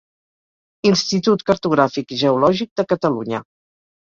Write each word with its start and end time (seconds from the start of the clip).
Institut 0.91 1.45
Cartogràfic 1.49 2.15
i 2.15 2.17
Geològic 2.25 2.73
de 2.81 2.87
Catalunya. 2.95 3.45